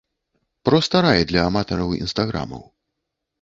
[0.69, 2.65] Проста рай для аматараў інстаграмаў.